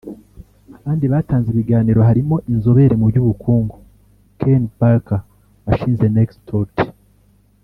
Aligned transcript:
Abandi 0.77 1.05
batanze 1.13 1.47
ibiganiro 1.53 1.99
harimo 2.09 2.35
inzobere 2.51 2.93
mu 3.01 3.05
by’ubukungu 3.11 3.75
Ken 4.39 4.63
Parker 4.79 5.21
washinze 5.67 6.05
NextThought 6.15 6.75